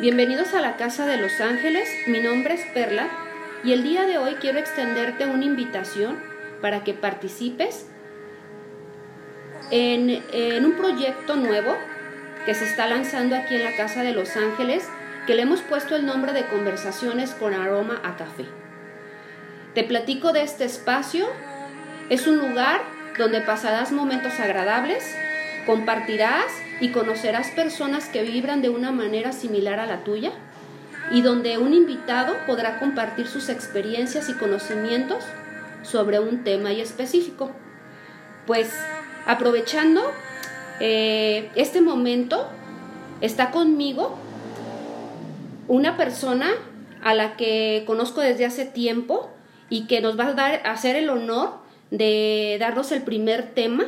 Bienvenidos 0.00 0.54
a 0.54 0.62
la 0.62 0.78
Casa 0.78 1.04
de 1.04 1.18
los 1.18 1.42
Ángeles, 1.42 1.86
mi 2.06 2.20
nombre 2.20 2.54
es 2.54 2.64
Perla 2.72 3.10
y 3.62 3.74
el 3.74 3.82
día 3.82 4.06
de 4.06 4.16
hoy 4.16 4.36
quiero 4.36 4.58
extenderte 4.58 5.26
una 5.26 5.44
invitación 5.44 6.18
para 6.62 6.84
que 6.84 6.94
participes 6.94 7.86
en, 9.70 10.24
un 10.64 10.72
proyecto 10.72 11.36
nuevo 11.36 11.76
que 12.46 12.54
se 12.54 12.64
está 12.64 12.86
lanzando 12.86 13.36
aquí 13.36 13.56
en 13.56 13.62
la 13.62 13.76
Casa 13.76 14.02
de 14.02 14.12
los 14.12 14.38
Ángeles, 14.38 14.88
que 15.26 15.34
le 15.34 15.42
hemos 15.42 15.60
puesto 15.60 15.94
el 15.96 16.06
nombre 16.06 16.32
de 16.32 16.46
Conversaciones 16.46 17.32
con 17.32 17.52
Aroma 17.52 18.00
a 18.02 18.16
Café. 18.16 18.46
Te 19.74 19.84
platico 19.84 20.32
de 20.32 20.44
este 20.44 20.64
espacio. 20.64 21.26
Es 22.08 22.26
un 22.26 22.38
lugar 22.38 22.80
donde 23.18 23.42
pasarás 23.42 23.92
momentos 23.92 24.40
agradables, 24.40 25.04
compartirás 25.70 26.46
y 26.80 26.88
conocerás 26.88 27.50
personas 27.52 28.08
que 28.08 28.24
vibran 28.24 28.60
de 28.60 28.70
una 28.70 28.90
manera 28.90 29.30
similar 29.30 29.78
a 29.78 29.86
la 29.86 30.02
tuya 30.02 30.32
y 31.12 31.22
donde 31.22 31.58
un 31.58 31.74
invitado 31.74 32.34
podrá 32.44 32.80
compartir 32.80 33.28
sus 33.28 33.48
experiencias 33.48 34.28
y 34.28 34.34
conocimientos 34.34 35.22
sobre 35.82 36.18
un 36.18 36.42
tema 36.42 36.72
y 36.72 36.80
específico. 36.80 37.52
Pues 38.48 38.68
aprovechando 39.26 40.02
eh, 40.80 41.50
este 41.54 41.80
momento, 41.80 42.48
está 43.20 43.52
conmigo 43.52 44.18
una 45.68 45.96
persona 45.96 46.50
a 47.00 47.14
la 47.14 47.36
que 47.36 47.84
conozco 47.86 48.20
desde 48.22 48.44
hace 48.44 48.64
tiempo 48.64 49.30
y 49.68 49.86
que 49.86 50.00
nos 50.00 50.18
va 50.18 50.26
a 50.26 50.34
dar 50.34 50.62
a 50.66 50.72
hacer 50.72 50.96
el 50.96 51.10
honor 51.10 51.60
de 51.92 52.56
darnos 52.58 52.90
el 52.90 53.02
primer 53.02 53.54
tema. 53.54 53.84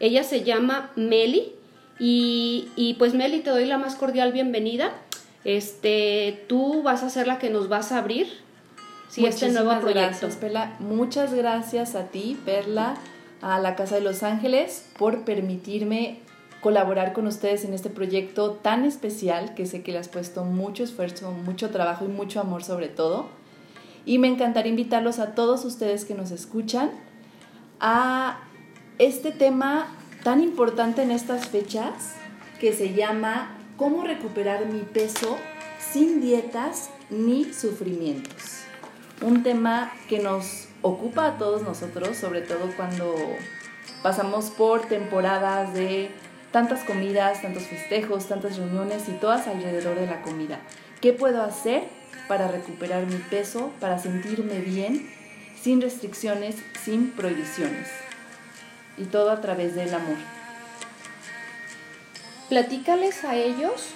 Ella 0.00 0.24
se 0.24 0.42
llama 0.44 0.90
Meli 0.96 1.52
y, 1.98 2.96
pues 2.98 3.12
Meli, 3.12 3.40
te 3.40 3.50
doy 3.50 3.66
la 3.66 3.76
más 3.76 3.94
cordial 3.94 4.32
bienvenida. 4.32 4.92
Este, 5.44 6.44
tú 6.48 6.82
vas 6.82 7.02
a 7.02 7.10
ser 7.10 7.26
la 7.26 7.38
que 7.38 7.50
nos 7.50 7.68
vas 7.68 7.92
a 7.92 7.98
abrir 7.98 8.26
sí, 9.10 9.26
este 9.26 9.50
nuevo 9.50 9.78
proyecto. 9.80 10.26
Gracias, 10.40 10.80
Muchas 10.80 11.34
gracias 11.34 11.94
a 11.94 12.04
ti, 12.04 12.38
Perla, 12.46 12.94
a 13.42 13.60
la 13.60 13.76
Casa 13.76 13.96
de 13.96 14.00
los 14.00 14.22
Ángeles, 14.22 14.86
por 14.98 15.24
permitirme 15.24 16.20
colaborar 16.62 17.12
con 17.12 17.26
ustedes 17.26 17.66
en 17.66 17.74
este 17.74 17.90
proyecto 17.90 18.52
tan 18.52 18.86
especial 18.86 19.54
que 19.54 19.66
sé 19.66 19.82
que 19.82 19.92
le 19.92 19.98
has 19.98 20.08
puesto 20.08 20.44
mucho 20.44 20.82
esfuerzo, 20.82 21.32
mucho 21.32 21.68
trabajo 21.68 22.06
y 22.06 22.08
mucho 22.08 22.40
amor 22.40 22.64
sobre 22.64 22.88
todo. 22.88 23.28
Y 24.06 24.16
me 24.16 24.28
encantaría 24.28 24.70
invitarlos 24.70 25.18
a 25.18 25.34
todos 25.34 25.66
ustedes 25.66 26.06
que 26.06 26.14
nos 26.14 26.30
escuchan 26.30 26.90
a 27.80 28.40
este 29.00 29.32
tema 29.32 29.88
tan 30.22 30.42
importante 30.42 31.00
en 31.00 31.10
estas 31.10 31.48
fechas 31.48 32.16
que 32.60 32.74
se 32.74 32.92
llama 32.92 33.56
¿Cómo 33.78 34.04
recuperar 34.04 34.66
mi 34.66 34.80
peso 34.80 35.38
sin 35.90 36.20
dietas 36.20 36.90
ni 37.08 37.50
sufrimientos? 37.54 38.60
Un 39.22 39.42
tema 39.42 39.90
que 40.06 40.18
nos 40.18 40.68
ocupa 40.82 41.28
a 41.28 41.38
todos 41.38 41.62
nosotros, 41.62 42.14
sobre 42.18 42.42
todo 42.42 42.70
cuando 42.76 43.14
pasamos 44.02 44.50
por 44.50 44.82
temporadas 44.82 45.72
de 45.72 46.10
tantas 46.52 46.84
comidas, 46.84 47.40
tantos 47.40 47.62
festejos, 47.62 48.28
tantas 48.28 48.58
reuniones 48.58 49.08
y 49.08 49.12
todas 49.12 49.46
alrededor 49.46 49.98
de 49.98 50.08
la 50.08 50.20
comida. 50.20 50.60
¿Qué 51.00 51.14
puedo 51.14 51.42
hacer 51.42 51.84
para 52.28 52.48
recuperar 52.48 53.06
mi 53.06 53.16
peso, 53.16 53.70
para 53.80 53.98
sentirme 53.98 54.58
bien, 54.58 55.08
sin 55.58 55.80
restricciones, 55.80 56.56
sin 56.84 57.12
prohibiciones? 57.12 57.88
Y 59.00 59.04
todo 59.04 59.30
a 59.30 59.40
través 59.40 59.74
del 59.74 59.94
amor. 59.94 60.16
Platícales 62.48 63.24
a 63.24 63.36
ellos 63.36 63.90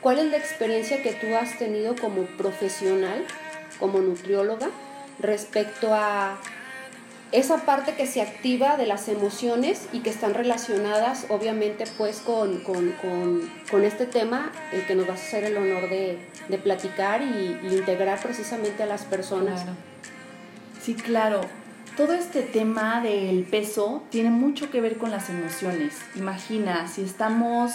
cuál 0.00 0.18
es 0.18 0.26
la 0.26 0.36
experiencia 0.36 1.02
que 1.02 1.12
tú 1.12 1.34
has 1.36 1.58
tenido 1.58 1.96
como 1.96 2.22
profesional, 2.36 3.24
como 3.78 4.00
nutrióloga, 4.00 4.68
respecto 5.20 5.94
a 5.94 6.38
esa 7.30 7.58
parte 7.66 7.94
que 7.94 8.06
se 8.06 8.22
activa 8.22 8.76
de 8.76 8.86
las 8.86 9.08
emociones 9.08 9.86
y 9.92 10.00
que 10.00 10.10
están 10.10 10.32
relacionadas 10.34 11.26
obviamente 11.28 11.84
pues 11.98 12.20
con, 12.20 12.62
este 13.84 14.06
tema, 14.06 14.50
el 14.72 14.86
que 14.86 14.94
nos 14.94 15.06
vas 15.06 15.20
a 15.20 15.24
hacer 15.24 15.44
el 15.44 15.56
honor 15.56 15.90
de, 15.90 16.18
platicar 16.62 17.22
y, 17.22 17.58
integrar 17.70 18.20
precisamente 18.20 18.82
a 18.82 18.86
las 18.86 19.04
personas. 19.04 19.64
Sí, 20.82 20.94
claro. 20.94 21.42
Todo 21.98 22.12
este 22.12 22.42
tema 22.42 23.00
del 23.00 23.42
peso 23.42 24.04
tiene 24.10 24.30
mucho 24.30 24.70
que 24.70 24.80
ver 24.80 24.98
con 24.98 25.10
las 25.10 25.30
emociones. 25.30 25.96
Imagina, 26.14 26.86
si 26.86 27.02
estamos 27.02 27.72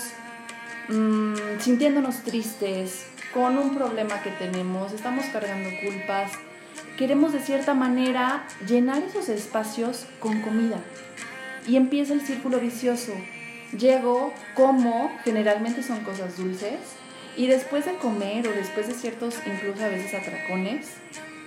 mm, 0.88 1.59
sintiéndonos 1.59 2.23
tristes, 2.23 3.06
con 3.33 3.57
un 3.57 3.75
problema 3.75 4.23
que 4.23 4.29
tenemos, 4.29 4.94
estamos 4.94 5.25
cargando 5.25 5.69
culpas, 5.83 6.31
queremos 6.97 7.33
de 7.33 7.41
cierta 7.41 7.73
manera 7.73 8.47
llenar 8.66 9.03
esos 9.03 9.28
espacios 9.28 10.06
con 10.22 10.39
comida. 10.39 10.78
Y 11.67 11.75
empieza 11.75 12.13
el 12.13 12.22
círculo 12.22 12.62
vicioso. 12.62 13.12
Llego, 13.78 14.33
como, 14.56 15.12
generalmente 15.25 15.83
son 15.83 16.00
cosas 16.06 16.38
dulces, 16.38 16.79
y 17.35 17.47
después 17.47 17.83
de 17.83 17.95
comer 17.95 18.47
o 18.47 18.53
después 18.53 18.88
de 18.88 18.94
ciertos, 18.94 19.35
incluso 19.45 19.83
a 19.83 19.89
veces 19.89 20.13
atracones, 20.13 20.88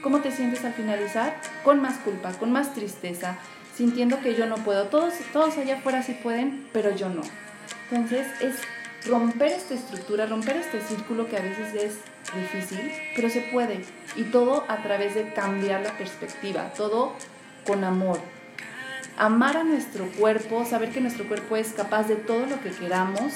¿Cómo 0.06 0.20
te 0.20 0.30
sientes 0.30 0.64
al 0.64 0.72
finalizar? 0.72 1.34
Con 1.64 1.82
más 1.82 1.96
culpa, 1.96 2.30
con 2.34 2.52
más 2.52 2.72
tristeza, 2.74 3.38
sintiendo 3.74 4.20
que 4.20 4.36
yo 4.36 4.46
no 4.46 4.54
puedo. 4.54 4.84
Todos, 4.84 5.14
todos 5.32 5.58
allá 5.58 5.78
afuera 5.78 6.00
sí 6.04 6.16
pueden, 6.22 6.68
pero 6.72 6.94
yo 6.94 7.08
no. 7.08 7.22
Entonces 7.90 8.24
es 8.40 8.54
romper 9.08 9.50
esta 9.50 9.74
estructura, 9.74 10.26
romper 10.26 10.58
este 10.58 10.80
círculo 10.80 11.28
que 11.28 11.36
a 11.36 11.42
veces 11.42 11.74
es 11.74 11.98
difícil, 12.40 12.92
pero 13.16 13.28
se 13.30 13.40
puede. 13.40 13.84
Y 14.14 14.22
todo 14.22 14.64
a 14.68 14.76
través 14.76 15.16
de 15.16 15.32
cambiar 15.32 15.82
la 15.82 15.98
perspectiva, 15.98 16.72
todo 16.76 17.12
con 17.66 17.82
amor. 17.82 18.20
Amar 19.18 19.56
a 19.56 19.64
nuestro 19.64 20.06
cuerpo, 20.12 20.64
saber 20.66 20.90
que 20.90 21.00
nuestro 21.00 21.26
cuerpo 21.26 21.56
es 21.56 21.72
capaz 21.72 22.04
de 22.04 22.14
todo 22.14 22.46
lo 22.46 22.60
que 22.60 22.70
queramos 22.70 23.32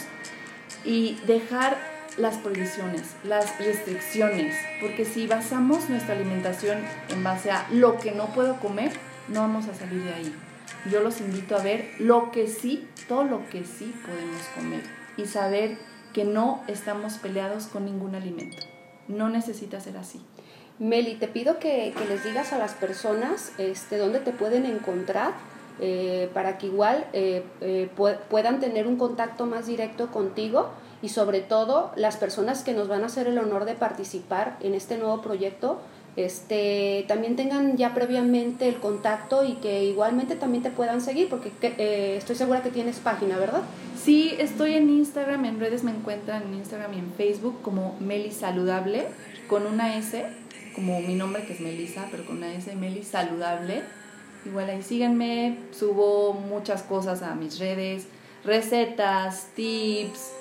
y 0.84 1.18
dejar 1.26 1.89
las 2.18 2.36
prohibiciones, 2.38 3.02
las 3.24 3.58
restricciones, 3.58 4.56
porque 4.80 5.04
si 5.04 5.26
basamos 5.26 5.88
nuestra 5.88 6.14
alimentación 6.14 6.78
en 7.08 7.22
base 7.24 7.50
a 7.50 7.66
lo 7.70 7.98
que 7.98 8.12
no 8.12 8.26
puedo 8.26 8.56
comer, 8.60 8.92
no 9.28 9.40
vamos 9.40 9.68
a 9.68 9.74
salir 9.74 10.02
de 10.04 10.14
ahí. 10.14 10.34
Yo 10.90 11.00
los 11.00 11.20
invito 11.20 11.56
a 11.56 11.62
ver 11.62 11.90
lo 11.98 12.30
que 12.30 12.46
sí, 12.46 12.88
todo 13.08 13.24
lo 13.24 13.48
que 13.50 13.64
sí 13.64 13.94
podemos 14.06 14.42
comer 14.54 14.82
y 15.16 15.26
saber 15.26 15.76
que 16.12 16.24
no 16.24 16.62
estamos 16.66 17.14
peleados 17.14 17.66
con 17.66 17.84
ningún 17.84 18.14
alimento. 18.14 18.62
No 19.08 19.28
necesita 19.28 19.80
ser 19.80 19.96
así. 19.96 20.20
Meli, 20.78 21.16
te 21.16 21.28
pido 21.28 21.58
que, 21.58 21.92
les 22.08 22.24
digas 22.24 22.52
a 22.52 22.58
las 22.58 22.72
personas 22.72 23.52
este, 23.58 23.98
dónde 23.98 24.20
te 24.20 24.32
pueden 24.32 24.64
encontrar 24.64 25.34
eh, 25.80 26.30
para 26.34 26.58
que 26.58 26.66
igual 26.66 27.06
eh, 27.12 27.44
eh, 27.60 27.88
puedan 28.28 28.60
tener 28.60 28.86
un 28.86 28.96
contacto 28.96 29.46
más 29.46 29.66
directo 29.66 30.10
contigo 30.10 30.70
y 31.02 31.08
sobre 31.08 31.40
todo 31.40 31.92
las 31.96 32.16
personas 32.16 32.62
que 32.62 32.72
nos 32.72 32.88
van 32.88 33.02
a 33.02 33.06
hacer 33.06 33.26
el 33.26 33.38
honor 33.38 33.64
de 33.64 33.74
participar 33.74 34.56
en 34.60 34.74
este 34.74 34.98
nuevo 34.98 35.22
proyecto 35.22 35.80
este, 36.16 37.04
también 37.06 37.36
tengan 37.36 37.76
ya 37.76 37.94
previamente 37.94 38.68
el 38.68 38.76
contacto 38.76 39.44
y 39.44 39.54
que 39.54 39.84
igualmente 39.84 40.34
también 40.34 40.62
te 40.62 40.70
puedan 40.70 41.00
seguir, 41.00 41.28
porque 41.28 41.52
eh, 41.62 42.16
estoy 42.18 42.36
segura 42.36 42.62
que 42.62 42.70
tienes 42.70 42.98
página, 42.98 43.38
¿verdad? 43.38 43.62
Sí, 43.96 44.34
estoy 44.38 44.74
en 44.74 44.90
Instagram, 44.90 45.44
en 45.44 45.60
redes 45.60 45.84
me 45.84 45.92
encuentran 45.92 46.42
en 46.42 46.54
Instagram 46.54 46.94
y 46.94 46.98
en 46.98 47.12
Facebook 47.12 47.62
como 47.62 47.96
Meli 48.00 48.32
Saludable, 48.32 49.06
con 49.48 49.66
una 49.66 49.96
S, 49.96 50.26
como 50.74 51.00
mi 51.00 51.14
nombre 51.14 51.44
que 51.44 51.52
es 51.52 51.60
Melisa, 51.60 52.06
pero 52.10 52.24
con 52.24 52.38
una 52.38 52.52
S, 52.52 52.74
Meli 52.74 53.02
Saludable. 53.04 53.82
Igual 54.46 54.70
ahí 54.70 54.82
síganme, 54.82 55.58
subo 55.72 56.32
muchas 56.32 56.82
cosas 56.82 57.22
a 57.22 57.34
mis 57.34 57.58
redes, 57.58 58.06
recetas, 58.44 59.48
tips, 59.54 60.32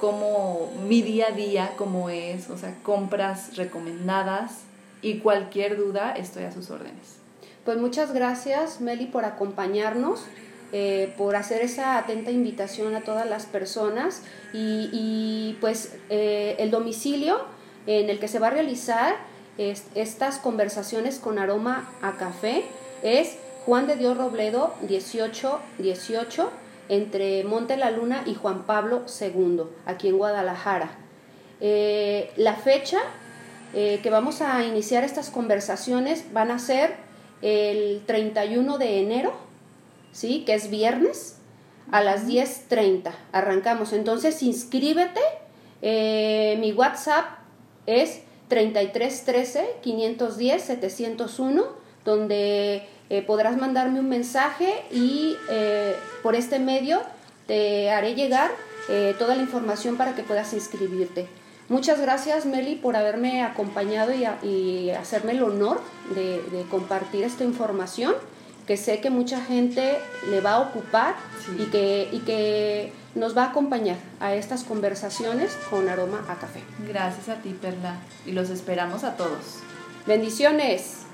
como 0.00 0.70
mi 0.86 1.02
día 1.02 1.28
a 1.28 1.32
día, 1.32 1.72
como 1.76 2.08
es, 2.08 2.50
o 2.50 2.56
sea, 2.56 2.74
compras 2.82 3.56
recomendadas 3.56 4.62
y 5.02 5.18
cualquier 5.18 5.76
duda 5.76 6.12
estoy 6.12 6.44
a 6.44 6.52
sus 6.52 6.70
órdenes. 6.70 7.18
Pues 7.64 7.78
muchas 7.78 8.12
gracias 8.14 8.80
Meli 8.80 9.06
por 9.06 9.24
acompañarnos, 9.24 10.24
eh, 10.72 11.12
por 11.16 11.36
hacer 11.36 11.62
esa 11.62 11.98
atenta 11.98 12.30
invitación 12.30 12.94
a 12.94 13.02
todas 13.02 13.28
las 13.28 13.46
personas 13.46 14.22
y, 14.52 15.56
pues 15.60 15.96
eh, 16.08 16.56
el 16.58 16.70
domicilio 16.70 17.38
en 17.86 18.08
el 18.10 18.18
que 18.18 18.28
se 18.28 18.38
va 18.38 18.48
a 18.48 18.50
realizar 18.50 19.16
estas 19.58 20.38
conversaciones 20.38 21.18
con 21.18 21.38
aroma 21.38 21.90
a 22.02 22.12
café 22.12 22.64
es 23.06 23.38
Juan 23.64 23.86
de 23.86 23.96
Dios 23.96 24.16
Robledo 24.16 24.74
1818 24.82 26.50
entre 26.88 27.44
Monte 27.44 27.76
la 27.76 27.90
Luna 27.90 28.22
y 28.26 28.34
Juan 28.34 28.64
Pablo 28.64 29.04
II, 29.20 29.62
aquí 29.86 30.08
en 30.08 30.18
Guadalajara. 30.18 30.90
Eh, 31.60 32.30
la 32.36 32.54
fecha 32.54 32.98
eh, 33.74 34.00
que 34.02 34.10
vamos 34.10 34.42
a 34.42 34.64
iniciar 34.64 35.04
estas 35.04 35.30
conversaciones 35.30 36.32
van 36.32 36.50
a 36.50 36.58
ser 36.58 36.96
el 37.42 38.02
31 38.06 38.78
de 38.78 39.00
enero, 39.00 39.32
¿sí? 40.12 40.44
que 40.44 40.54
es 40.54 40.70
viernes, 40.70 41.38
a 41.90 42.02
las 42.02 42.26
10.30. 42.26 43.12
Arrancamos. 43.32 43.92
Entonces, 43.92 44.42
inscríbete 44.42 45.20
Eh, 45.82 46.56
mi 46.58 46.72
WhatsApp 46.72 47.38
es 47.86 48.22
3313 48.48 49.76
510 49.82 50.62
701, 50.62 51.64
donde 52.06 52.88
eh, 53.10 53.22
podrás 53.22 53.58
mandarme 53.58 54.00
un 54.00 54.08
mensaje 54.08 54.84
y 54.90 55.36
eh, 55.50 55.94
por 56.22 56.34
este 56.34 56.58
medio 56.58 57.02
te 57.46 57.90
haré 57.90 58.14
llegar 58.14 58.50
toda 59.18 59.34
la 59.34 59.42
información 59.42 59.96
para 59.96 60.14
que 60.14 60.22
puedas 60.22 60.52
inscribirte. 60.52 61.26
Muchas 61.68 62.00
gracias 62.00 62.46
Meli 62.46 62.76
por 62.76 62.94
haberme 62.94 63.42
acompañado 63.42 64.12
y, 64.14 64.90
hacerme 64.90 65.32
el 65.32 65.42
honor 65.42 65.80
de, 66.14 66.64
compartir 66.70 67.24
esta 67.24 67.42
información 67.42 68.14
que 68.66 68.76
sé 68.76 69.00
que 69.00 69.10
mucha 69.10 69.40
gente 69.44 69.98
le 70.30 70.40
va 70.40 70.52
a 70.52 70.60
ocupar 70.60 71.16
y, 71.58 71.64
que, 71.66 72.08
y 72.12 72.20
que 72.20 72.92
nos 73.16 73.36
va 73.36 73.44
a 73.44 73.48
acompañar 73.48 73.96
a 74.20 74.34
estas 74.34 74.64
conversaciones 74.64 75.56
con 75.70 75.88
aroma 75.88 76.24
a 76.28 76.36
café. 76.36 76.60
Gracias 76.86 77.28
a 77.28 77.36
ti, 77.42 77.56
Perla, 77.60 77.96
y 78.26 78.32
los 78.32 78.50
esperamos 78.50 79.04
a 79.04 79.16
todos. 79.16 79.60
Bendiciones. 80.06 81.05